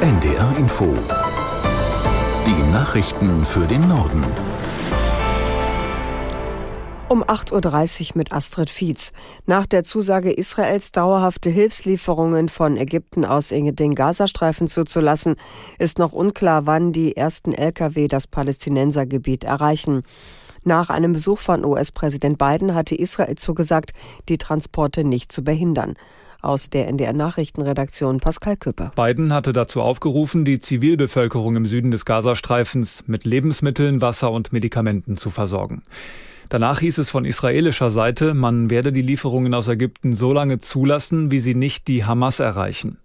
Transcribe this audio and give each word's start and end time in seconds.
NDR 0.00 0.56
Info. 0.58 0.94
Die 2.46 2.72
Nachrichten 2.72 3.44
für 3.44 3.66
den 3.66 3.88
Norden. 3.88 4.24
Um 7.08 7.24
8.30 7.24 8.10
Uhr 8.10 8.12
mit 8.14 8.32
Astrid 8.32 8.70
Fietz. 8.70 9.10
Nach 9.46 9.66
der 9.66 9.82
Zusage 9.82 10.30
Israels, 10.30 10.92
dauerhafte 10.92 11.50
Hilfslieferungen 11.50 12.48
von 12.48 12.76
Ägypten 12.76 13.24
aus 13.24 13.50
in 13.50 13.74
den 13.74 13.96
Gazastreifen 13.96 14.68
zuzulassen, 14.68 15.34
ist 15.80 15.98
noch 15.98 16.12
unklar, 16.12 16.64
wann 16.64 16.92
die 16.92 17.16
ersten 17.16 17.52
Lkw 17.52 18.06
das 18.06 18.28
Palästinensergebiet 18.28 19.42
erreichen. 19.42 20.02
Nach 20.62 20.90
einem 20.90 21.12
Besuch 21.12 21.40
von 21.40 21.64
US-Präsident 21.64 22.38
Biden 22.38 22.76
hatte 22.76 22.94
Israel 22.94 23.34
zugesagt, 23.34 23.94
die 24.28 24.38
Transporte 24.38 25.02
nicht 25.02 25.32
zu 25.32 25.42
behindern. 25.42 25.96
Aus 26.40 26.70
der 26.70 26.86
NDR 26.86 27.12
Nachrichtenredaktion 27.12 28.20
Pascal 28.20 28.56
Küpper. 28.56 28.92
Biden 28.94 29.32
hatte 29.32 29.52
dazu 29.52 29.82
aufgerufen, 29.82 30.44
die 30.44 30.60
Zivilbevölkerung 30.60 31.56
im 31.56 31.66
Süden 31.66 31.90
des 31.90 32.04
Gazastreifens 32.04 33.02
mit 33.08 33.24
Lebensmitteln, 33.24 34.00
Wasser 34.00 34.30
und 34.30 34.52
Medikamenten 34.52 35.16
zu 35.16 35.30
versorgen. 35.30 35.82
Danach 36.48 36.78
hieß 36.78 36.98
es 36.98 37.10
von 37.10 37.24
israelischer 37.24 37.90
Seite, 37.90 38.34
man 38.34 38.70
werde 38.70 38.92
die 38.92 39.02
Lieferungen 39.02 39.52
aus 39.52 39.66
Ägypten 39.66 40.14
so 40.14 40.32
lange 40.32 40.60
zulassen, 40.60 41.32
wie 41.32 41.40
sie 41.40 41.56
nicht 41.56 41.88
die 41.88 42.04
Hamas 42.04 42.38
erreichen. 42.38 42.98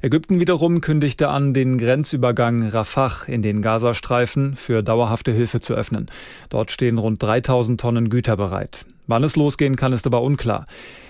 Ägypten 0.00 0.40
wiederum 0.40 0.80
kündigte 0.80 1.28
an, 1.28 1.52
den 1.52 1.76
Grenzübergang 1.76 2.66
Rafah 2.66 3.24
in 3.26 3.42
den 3.42 3.60
Gazastreifen 3.60 4.56
für 4.56 4.82
dauerhafte 4.82 5.30
Hilfe 5.30 5.60
zu 5.60 5.74
öffnen. 5.74 6.10
Dort 6.48 6.72
stehen 6.72 6.96
rund 6.96 7.22
3000 7.22 7.78
Tonnen 7.78 8.08
Güter 8.08 8.36
bereit. 8.36 8.86
Wann 9.12 9.24
es 9.24 9.36
losgehen 9.36 9.76
kann, 9.76 9.92
ist 9.92 10.06
aber 10.06 10.22
unklar. 10.22 10.64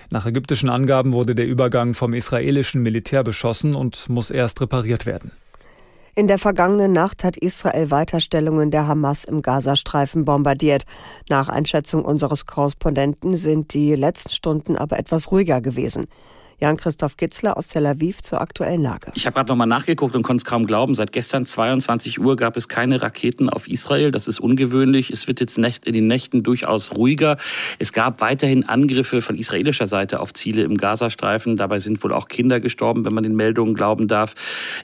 Nach 0.09 0.25
ägyptischen 0.25 0.69
Angaben 0.69 1.13
wurde 1.13 1.35
der 1.35 1.47
Übergang 1.47 1.93
vom 1.93 2.13
israelischen 2.13 2.83
Militär 2.83 3.23
beschossen 3.23 3.75
und 3.75 4.09
muss 4.09 4.29
erst 4.29 4.59
repariert 4.59 5.05
werden. 5.05 5.31
In 6.13 6.27
der 6.27 6.37
vergangenen 6.37 6.91
Nacht 6.91 7.23
hat 7.23 7.37
Israel 7.37 7.91
Weiterstellungen 7.91 8.71
der 8.71 8.89
Hamas 8.89 9.23
im 9.23 9.41
Gazastreifen 9.41 10.25
bombardiert. 10.25 10.83
Nach 11.29 11.47
Einschätzung 11.47 12.03
unseres 12.03 12.45
Korrespondenten 12.45 13.37
sind 13.37 13.73
die 13.73 13.95
letzten 13.95 14.31
Stunden 14.31 14.75
aber 14.75 14.99
etwas 14.99 15.31
ruhiger 15.31 15.61
gewesen. 15.61 16.07
Jan-Christoph 16.59 17.17
Gitzler 17.17 17.57
aus 17.57 17.67
Tel 17.67 17.85
Aviv 17.85 18.21
zur 18.21 18.41
aktuellen 18.41 18.81
Lage. 18.81 19.11
Ich 19.15 19.25
habe 19.25 19.35
gerade 19.35 19.49
nochmal 19.49 19.67
nachgeguckt 19.67 20.15
und 20.15 20.23
konnte 20.23 20.41
es 20.41 20.45
kaum 20.45 20.65
glauben. 20.65 20.95
Seit 20.95 21.11
gestern 21.11 21.45
22 21.45 22.19
Uhr 22.19 22.35
gab 22.35 22.57
es 22.57 22.67
keine 22.67 23.01
Raketen 23.01 23.49
auf 23.49 23.67
Israel. 23.67 24.11
Das 24.11 24.27
ist 24.27 24.39
ungewöhnlich. 24.39 25.09
Es 25.09 25.27
wird 25.27 25.39
jetzt 25.39 25.57
in 25.57 25.93
den 25.93 26.07
Nächten 26.07 26.43
durchaus 26.43 26.95
ruhiger. 26.95 27.37
Es 27.79 27.93
gab 27.93 28.21
weiterhin 28.21 28.67
Angriffe 28.67 29.21
von 29.21 29.35
israelischer 29.35 29.87
Seite 29.87 30.19
auf 30.19 30.33
Ziele 30.33 30.63
im 30.63 30.77
Gazastreifen. 30.77 31.57
Dabei 31.57 31.79
sind 31.79 32.03
wohl 32.03 32.13
auch 32.13 32.27
Kinder 32.27 32.59
gestorben, 32.59 33.05
wenn 33.05 33.13
man 33.13 33.23
den 33.23 33.35
Meldungen 33.35 33.73
glauben 33.73 34.07
darf. 34.07 34.35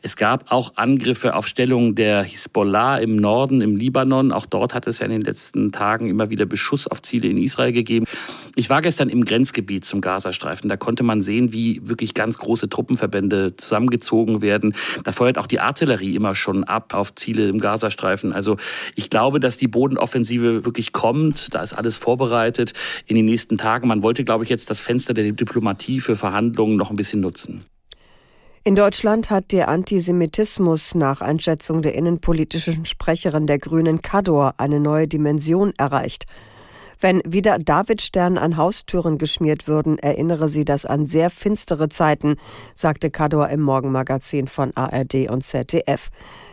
Es 0.02 0.16
gab 0.16 0.52
auch 0.52 0.73
Angriffe 0.76 1.36
auf 1.36 1.48
Stellungen 1.48 1.95
der 1.95 2.23
Hisbollah 2.23 2.98
im 2.98 3.16
Norden, 3.16 3.61
im 3.61 3.76
Libanon. 3.76 4.31
Auch 4.31 4.45
dort 4.45 4.73
hat 4.73 4.88
es 4.88 5.00
ja 5.00 5.06
in 5.06 5.11
den 5.11 5.22
letzten 5.22 5.72
Tagen 5.72 6.09
immer 6.09 6.30
wieder 6.30 6.45
Beschuss 6.45 6.88
auf 6.88 7.02
Ziele 7.02 7.28
in 7.28 7.38
Israel 7.38 7.72
gegeben. 7.72 8.06
Ich 8.60 8.70
war 8.70 8.82
gestern 8.82 9.08
im 9.08 9.24
Grenzgebiet 9.24 9.86
zum 9.86 10.02
Gazastreifen. 10.02 10.68
Da 10.68 10.76
konnte 10.76 11.02
man 11.02 11.22
sehen, 11.22 11.54
wie 11.54 11.80
wirklich 11.88 12.14
ganz 12.14 12.38
große 12.40 12.68
Truppenverbände 12.68 13.56
zusammengezogen 13.56 14.42
werden. 14.42 14.76
Da 15.06 15.14
feuert 15.14 15.38
auch 15.38 15.48
die 15.48 15.62
Artillerie 15.62 16.14
immer 16.14 16.36
schon 16.36 16.66
ab 16.66 16.94
auf 16.94 17.16
Ziele 17.16 17.48
im 17.48 17.60
Gazastreifen. 17.60 18.34
Also 18.34 18.58
ich 18.96 19.10
glaube, 19.10 19.40
dass 19.40 19.56
die 19.56 19.70
Bodenoffensive 19.70 20.66
wirklich 20.66 20.92
kommt. 20.92 21.54
Da 21.54 21.62
ist 21.62 21.72
alles 21.72 21.96
vorbereitet 21.96 22.74
in 23.06 23.16
den 23.16 23.28
nächsten 23.28 23.58
Tagen. 23.58 23.88
Man 23.88 24.04
wollte, 24.04 24.26
glaube 24.26 24.44
ich, 24.44 24.50
jetzt 24.50 24.70
das 24.70 24.82
Fenster 24.82 25.14
der 25.14 25.32
Diplomatie 25.32 26.02
für 26.02 26.18
Verhandlungen 26.18 26.76
noch 26.76 26.90
ein 26.90 26.98
bisschen 26.98 27.22
nutzen. 27.22 27.64
In 28.66 28.76
Deutschland 28.76 29.30
hat 29.30 29.54
der 29.54 29.70
Antisemitismus 29.70 30.96
nach 30.96 31.22
Einschätzung 31.22 31.82
der 31.82 31.96
innenpolitischen 31.96 32.84
Sprecherin 32.84 33.48
der 33.48 33.58
Grünen 33.58 34.02
Kador 34.02 34.56
eine 34.58 34.82
neue 34.82 35.08
Dimension 35.08 35.72
erreicht. 35.78 36.26
Wenn 37.02 37.21
wieder 37.26 37.60
Davidstern 37.60 38.37
an 38.37 38.58
Haustüren 38.58 39.17
geschmiert 39.17 39.70
würden, 39.70 39.98
erinnere 39.99 40.49
sie 40.49 40.65
das 40.65 40.86
an 40.86 41.05
sehr 41.05 41.30
finstere 41.30 41.87
Zeiten, 41.87 42.36
sagte 42.76 43.10
Kador 43.10 43.48
im 43.48 43.61
Morgenmagazin 43.61 44.49
von 44.49 44.76
ARD 44.76 45.30
und 45.30 45.42
ZDF. 45.42 46.09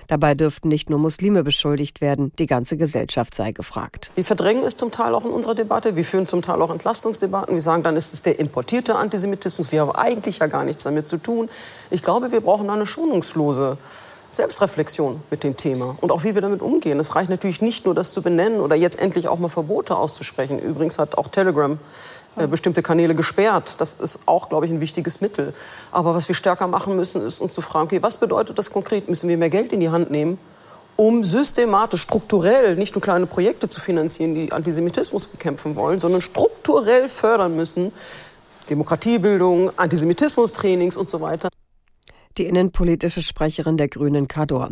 Dabei 0.06 0.34
dürften 0.34 0.68
nicht 0.68 0.88
nur 0.88 1.00
Muslime 1.00 1.42
beschuldigt 1.42 2.00
werden, 2.00 2.30
die 2.38 2.46
ganze 2.46 2.76
Gesellschaft 2.76 3.34
sei 3.34 3.50
gefragt. 3.50 4.12
Wir 4.14 4.24
verdrängen 4.24 4.62
es 4.62 4.76
zum 4.76 4.92
Teil 4.92 5.16
auch 5.16 5.24
in 5.24 5.32
unserer 5.32 5.56
Debatte. 5.56 5.96
Wir 5.96 6.04
führen 6.04 6.28
zum 6.28 6.42
Teil 6.42 6.62
auch 6.62 6.70
Entlastungsdebatten. 6.70 7.52
Wir 7.52 7.62
sagen, 7.62 7.82
dann 7.82 7.96
ist 7.96 8.14
es 8.14 8.22
der 8.22 8.38
importierte 8.38 8.94
Antisemitismus. 8.94 9.72
Wir 9.72 9.80
haben 9.80 9.90
eigentlich 9.90 10.38
ja 10.38 10.46
gar 10.46 10.62
nichts 10.62 10.84
damit 10.84 11.08
zu 11.08 11.16
tun. 11.16 11.48
Ich 11.90 12.02
glaube, 12.02 12.30
wir 12.30 12.40
brauchen 12.40 12.70
eine 12.70 12.86
schonungslose 12.86 13.78
Selbstreflexion 14.30 15.22
mit 15.30 15.44
dem 15.44 15.56
Thema 15.56 15.96
und 16.00 16.10
auch 16.12 16.24
wie 16.24 16.34
wir 16.34 16.42
damit 16.42 16.60
umgehen. 16.60 16.98
Es 16.98 17.14
reicht 17.14 17.30
natürlich 17.30 17.60
nicht 17.60 17.84
nur, 17.84 17.94
das 17.94 18.12
zu 18.12 18.22
benennen 18.22 18.60
oder 18.60 18.76
jetzt 18.76 18.98
endlich 18.98 19.28
auch 19.28 19.38
mal 19.38 19.48
Verbote 19.48 19.96
auszusprechen. 19.96 20.58
Übrigens 20.58 20.98
hat 20.98 21.16
auch 21.16 21.28
Telegram 21.28 21.78
äh, 22.36 22.46
bestimmte 22.46 22.82
Kanäle 22.82 23.14
gesperrt. 23.14 23.76
Das 23.78 23.94
ist 23.94 24.20
auch, 24.26 24.48
glaube 24.48 24.66
ich, 24.66 24.72
ein 24.72 24.80
wichtiges 24.80 25.20
Mittel. 25.20 25.54
Aber 25.92 26.14
was 26.14 26.28
wir 26.28 26.34
stärker 26.34 26.66
machen 26.66 26.96
müssen, 26.96 27.24
ist 27.24 27.40
uns 27.40 27.54
zu 27.54 27.62
fragen, 27.62 27.86
okay, 27.86 28.02
was 28.02 28.18
bedeutet 28.18 28.58
das 28.58 28.70
konkret? 28.70 29.08
Müssen 29.08 29.28
wir 29.28 29.38
mehr 29.38 29.50
Geld 29.50 29.72
in 29.72 29.80
die 29.80 29.90
Hand 29.90 30.10
nehmen? 30.10 30.38
um 30.98 31.24
systematisch, 31.24 32.00
strukturell 32.00 32.74
nicht 32.74 32.94
nur 32.94 33.02
kleine 33.02 33.26
Projekte 33.26 33.68
zu 33.68 33.82
finanzieren, 33.82 34.34
die 34.34 34.50
Antisemitismus 34.50 35.26
bekämpfen 35.26 35.76
wollen, 35.76 35.98
sondern 35.98 36.22
strukturell 36.22 37.08
fördern 37.08 37.54
müssen, 37.54 37.92
Demokratiebildung, 38.70 39.78
Antisemitismustrainings 39.78 40.96
und 40.96 41.10
so 41.10 41.20
weiter 41.20 41.50
die 42.38 42.46
innenpolitische 42.46 43.22
Sprecherin 43.22 43.76
der 43.76 43.88
Grünen 43.88 44.28
Kador. 44.28 44.70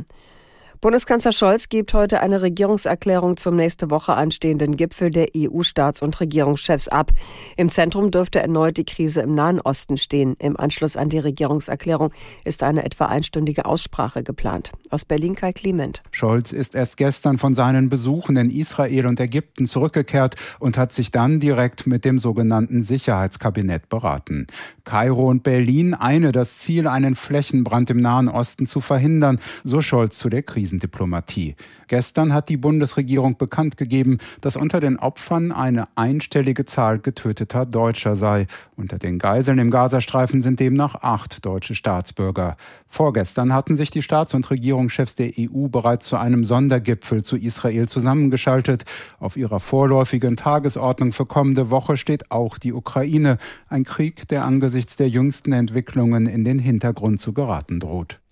Bundeskanzler 0.84 1.32
Scholz 1.32 1.70
gibt 1.70 1.94
heute 1.94 2.20
eine 2.20 2.42
Regierungserklärung 2.42 3.38
zum 3.38 3.56
nächste 3.56 3.88
Woche 3.88 4.12
anstehenden 4.12 4.76
Gipfel 4.76 5.10
der 5.10 5.28
EU-Staats- 5.34 6.02
und 6.02 6.20
Regierungschefs 6.20 6.88
ab. 6.88 7.10
Im 7.56 7.70
Zentrum 7.70 8.10
dürfte 8.10 8.40
erneut 8.40 8.76
die 8.76 8.84
Krise 8.84 9.22
im 9.22 9.34
Nahen 9.34 9.62
Osten 9.62 9.96
stehen. 9.96 10.36
Im 10.38 10.60
Anschluss 10.60 10.98
an 10.98 11.08
die 11.08 11.20
Regierungserklärung 11.20 12.10
ist 12.44 12.62
eine 12.62 12.84
etwa 12.84 13.06
einstündige 13.06 13.64
Aussprache 13.64 14.22
geplant. 14.22 14.72
Aus 14.90 15.06
Berlin 15.06 15.34
Kai 15.34 15.54
Clement. 15.54 16.02
Scholz 16.10 16.52
ist 16.52 16.74
erst 16.74 16.98
gestern 16.98 17.38
von 17.38 17.54
seinen 17.54 17.88
Besuchen 17.88 18.36
in 18.36 18.50
Israel 18.50 19.06
und 19.06 19.18
Ägypten 19.20 19.66
zurückgekehrt 19.66 20.34
und 20.58 20.76
hat 20.76 20.92
sich 20.92 21.10
dann 21.10 21.40
direkt 21.40 21.86
mit 21.86 22.04
dem 22.04 22.18
sogenannten 22.18 22.82
Sicherheitskabinett 22.82 23.88
beraten. 23.88 24.48
Kairo 24.84 25.30
und 25.30 25.44
Berlin 25.44 25.94
eine 25.94 26.30
das 26.30 26.58
Ziel, 26.58 26.86
einen 26.88 27.16
Flächenbrand 27.16 27.88
im 27.88 28.02
Nahen 28.02 28.28
Osten 28.28 28.66
zu 28.66 28.82
verhindern, 28.82 29.40
so 29.62 29.80
Scholz 29.80 30.18
zu 30.18 30.28
der 30.28 30.42
Krise. 30.42 30.73
Krisendiplomatie. 30.74 31.54
Gestern 31.88 32.32
hat 32.32 32.48
die 32.48 32.56
Bundesregierung 32.56 33.36
bekannt 33.36 33.76
gegeben, 33.76 34.18
dass 34.40 34.56
unter 34.56 34.80
den 34.80 34.98
Opfern 34.98 35.52
eine 35.52 35.86
einstellige 35.96 36.64
Zahl 36.64 36.98
getöteter 36.98 37.66
Deutscher 37.66 38.16
sei. 38.16 38.46
Unter 38.76 38.98
den 38.98 39.18
Geiseln 39.18 39.58
im 39.58 39.70
Gazastreifen 39.70 40.42
sind 40.42 40.60
demnach 40.60 40.96
acht 40.96 41.44
deutsche 41.44 41.74
Staatsbürger. 41.74 42.56
Vorgestern 42.88 43.52
hatten 43.52 43.76
sich 43.76 43.90
die 43.90 44.02
Staats- 44.02 44.34
und 44.34 44.50
Regierungschefs 44.50 45.14
der 45.14 45.32
EU 45.38 45.68
bereits 45.68 46.06
zu 46.06 46.16
einem 46.16 46.44
Sondergipfel 46.44 47.22
zu 47.22 47.36
Israel 47.36 47.88
zusammengeschaltet. 47.88 48.84
Auf 49.18 49.36
ihrer 49.36 49.60
vorläufigen 49.60 50.36
Tagesordnung 50.36 51.12
für 51.12 51.26
kommende 51.26 51.70
Woche 51.70 51.96
steht 51.96 52.30
auch 52.30 52.58
die 52.58 52.72
Ukraine, 52.72 53.38
ein 53.68 53.84
Krieg, 53.84 54.28
der 54.28 54.44
angesichts 54.44 54.96
der 54.96 55.08
jüngsten 55.08 55.52
Entwicklungen 55.52 56.26
in 56.26 56.44
den 56.44 56.58
Hintergrund 56.58 57.20
zu 57.20 57.32
geraten 57.32 57.80
droht. 57.80 58.23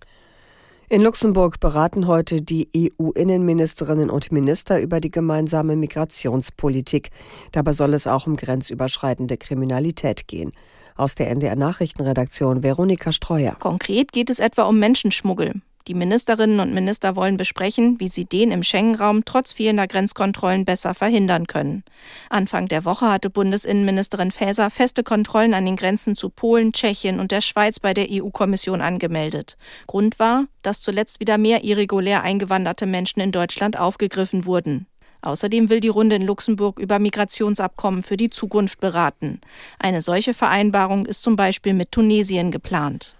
In 0.92 1.00
Luxemburg 1.00 1.58
beraten 1.58 2.06
heute 2.06 2.42
die 2.42 2.68
EU-Innenministerinnen 2.76 4.10
und 4.10 4.30
Minister 4.30 4.78
über 4.78 5.00
die 5.00 5.10
gemeinsame 5.10 5.74
Migrationspolitik. 5.74 7.08
Dabei 7.50 7.72
soll 7.72 7.94
es 7.94 8.06
auch 8.06 8.26
um 8.26 8.36
grenzüberschreitende 8.36 9.38
Kriminalität 9.38 10.28
gehen. 10.28 10.52
Aus 10.94 11.14
der 11.14 11.30
NDR 11.30 11.56
Nachrichtenredaktion 11.56 12.62
Veronika 12.62 13.10
Streuer. 13.10 13.56
Konkret 13.58 14.12
geht 14.12 14.28
es 14.28 14.38
etwa 14.38 14.64
um 14.64 14.78
Menschenschmuggel. 14.78 15.62
Die 15.88 15.94
Ministerinnen 15.94 16.60
und 16.60 16.72
Minister 16.72 17.16
wollen 17.16 17.36
besprechen, 17.36 17.98
wie 17.98 18.08
sie 18.08 18.24
den 18.24 18.52
im 18.52 18.62
Schengen-Raum 18.62 19.24
trotz 19.24 19.52
fehlender 19.52 19.88
Grenzkontrollen 19.88 20.64
besser 20.64 20.94
verhindern 20.94 21.46
können. 21.46 21.82
Anfang 22.30 22.68
der 22.68 22.84
Woche 22.84 23.10
hatte 23.10 23.30
Bundesinnenministerin 23.30 24.30
Faeser 24.30 24.70
feste 24.70 25.02
Kontrollen 25.02 25.54
an 25.54 25.66
den 25.66 25.76
Grenzen 25.76 26.14
zu 26.14 26.30
Polen, 26.30 26.72
Tschechien 26.72 27.18
und 27.18 27.32
der 27.32 27.40
Schweiz 27.40 27.80
bei 27.80 27.94
der 27.94 28.06
EU-Kommission 28.10 28.80
angemeldet. 28.80 29.56
Grund 29.88 30.18
war, 30.18 30.46
dass 30.62 30.82
zuletzt 30.82 31.18
wieder 31.18 31.36
mehr 31.36 31.64
irregulär 31.64 32.22
eingewanderte 32.22 32.86
Menschen 32.86 33.20
in 33.20 33.32
Deutschland 33.32 33.78
aufgegriffen 33.78 34.46
wurden. 34.46 34.86
Außerdem 35.22 35.70
will 35.70 35.80
die 35.80 35.88
Runde 35.88 36.16
in 36.16 36.22
Luxemburg 36.22 36.78
über 36.80 36.98
Migrationsabkommen 36.98 38.02
für 38.02 38.16
die 38.16 38.30
Zukunft 38.30 38.80
beraten. 38.80 39.40
Eine 39.78 40.02
solche 40.02 40.34
Vereinbarung 40.34 41.06
ist 41.06 41.22
zum 41.22 41.36
Beispiel 41.36 41.74
mit 41.74 41.92
Tunesien 41.92 42.50
geplant. 42.50 43.14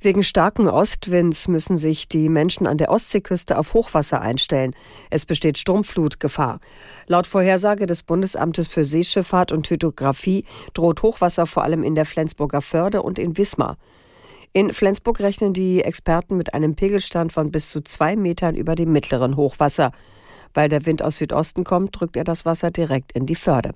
Wegen 0.00 0.22
starken 0.22 0.68
Ostwinds 0.68 1.48
müssen 1.48 1.76
sich 1.76 2.06
die 2.06 2.28
Menschen 2.28 2.68
an 2.68 2.78
der 2.78 2.88
Ostseeküste 2.88 3.58
auf 3.58 3.74
Hochwasser 3.74 4.20
einstellen. 4.20 4.72
Es 5.10 5.26
besteht 5.26 5.58
Sturmflutgefahr. 5.58 6.60
Laut 7.08 7.26
Vorhersage 7.26 7.86
des 7.86 8.04
Bundesamtes 8.04 8.68
für 8.68 8.84
Seeschifffahrt 8.84 9.50
und 9.50 9.68
Hydrographie 9.68 10.44
droht 10.72 11.02
Hochwasser 11.02 11.46
vor 11.46 11.64
allem 11.64 11.82
in 11.82 11.96
der 11.96 12.06
Flensburger 12.06 12.62
Förde 12.62 13.02
und 13.02 13.18
in 13.18 13.36
Wismar. 13.36 13.76
In 14.52 14.72
Flensburg 14.72 15.18
rechnen 15.18 15.52
die 15.52 15.82
Experten 15.82 16.36
mit 16.36 16.54
einem 16.54 16.76
Pegelstand 16.76 17.32
von 17.32 17.50
bis 17.50 17.70
zu 17.70 17.80
zwei 17.80 18.14
Metern 18.14 18.54
über 18.54 18.76
dem 18.76 18.92
mittleren 18.92 19.36
Hochwasser. 19.36 19.90
Weil 20.54 20.68
der 20.68 20.86
Wind 20.86 21.02
aus 21.02 21.18
Südosten 21.18 21.64
kommt, 21.64 21.98
drückt 21.98 22.16
er 22.16 22.24
das 22.24 22.44
Wasser 22.44 22.70
direkt 22.70 23.10
in 23.12 23.26
die 23.26 23.34
Förde. 23.34 23.72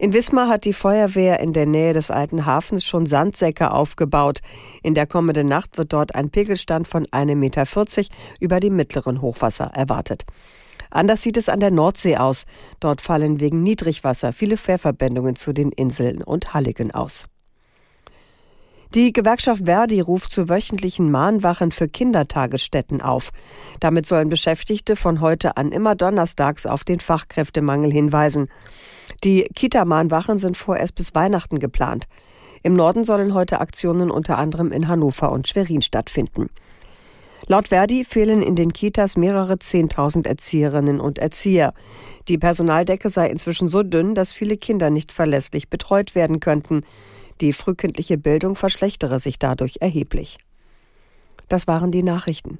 In 0.00 0.14
Wismar 0.14 0.48
hat 0.48 0.64
die 0.64 0.72
Feuerwehr 0.72 1.40
in 1.40 1.52
der 1.52 1.66
Nähe 1.66 1.92
des 1.92 2.10
alten 2.10 2.46
Hafens 2.46 2.86
schon 2.86 3.04
Sandsäcke 3.04 3.70
aufgebaut. 3.70 4.38
In 4.82 4.94
der 4.94 5.06
kommenden 5.06 5.46
Nacht 5.46 5.76
wird 5.76 5.92
dort 5.92 6.14
ein 6.14 6.30
Pegelstand 6.30 6.88
von 6.88 7.04
1,40 7.04 7.34
Meter 7.36 7.66
über 8.40 8.60
dem 8.60 8.76
mittleren 8.76 9.20
Hochwasser 9.20 9.66
erwartet. 9.74 10.24
Anders 10.90 11.20
sieht 11.20 11.36
es 11.36 11.50
an 11.50 11.60
der 11.60 11.70
Nordsee 11.70 12.16
aus. 12.16 12.46
Dort 12.80 13.02
fallen 13.02 13.40
wegen 13.40 13.62
Niedrigwasser 13.62 14.32
viele 14.32 14.56
Fährverbindungen 14.56 15.36
zu 15.36 15.52
den 15.52 15.70
Inseln 15.70 16.22
und 16.24 16.54
Halligen 16.54 16.92
aus. 16.92 17.26
Die 18.94 19.12
Gewerkschaft 19.12 19.66
Verdi 19.66 20.00
ruft 20.00 20.32
zu 20.32 20.48
wöchentlichen 20.48 21.10
Mahnwachen 21.10 21.72
für 21.72 21.88
Kindertagesstätten 21.88 23.02
auf. 23.02 23.32
Damit 23.80 24.06
sollen 24.06 24.30
Beschäftigte 24.30 24.96
von 24.96 25.20
heute 25.20 25.58
an 25.58 25.72
immer 25.72 25.94
donnerstags 25.94 26.64
auf 26.64 26.84
den 26.84 27.00
Fachkräftemangel 27.00 27.92
hinweisen. 27.92 28.48
Die 29.22 29.44
Kita-Mahnwachen 29.54 30.38
sind 30.38 30.56
vorerst 30.56 30.94
bis 30.94 31.14
Weihnachten 31.14 31.58
geplant. 31.58 32.06
Im 32.62 32.74
Norden 32.74 33.04
sollen 33.04 33.34
heute 33.34 33.60
Aktionen 33.60 34.10
unter 34.10 34.38
anderem 34.38 34.72
in 34.72 34.88
Hannover 34.88 35.30
und 35.30 35.46
Schwerin 35.46 35.82
stattfinden. 35.82 36.48
Laut 37.46 37.68
Verdi 37.68 38.04
fehlen 38.04 38.42
in 38.42 38.54
den 38.54 38.72
Kitas 38.72 39.16
mehrere 39.16 39.58
Zehntausend 39.58 40.26
Erzieherinnen 40.26 41.00
und 41.00 41.18
Erzieher. 41.18 41.74
Die 42.28 42.38
Personaldecke 42.38 43.10
sei 43.10 43.28
inzwischen 43.28 43.68
so 43.68 43.82
dünn, 43.82 44.14
dass 44.14 44.32
viele 44.32 44.56
Kinder 44.56 44.88
nicht 44.88 45.12
verlässlich 45.12 45.68
betreut 45.68 46.14
werden 46.14 46.40
könnten. 46.40 46.82
Die 47.40 47.52
frühkindliche 47.52 48.18
Bildung 48.18 48.56
verschlechtere 48.56 49.18
sich 49.18 49.38
dadurch 49.38 49.78
erheblich. 49.80 50.38
Das 51.48 51.66
waren 51.66 51.90
die 51.90 52.02
Nachrichten. 52.02 52.58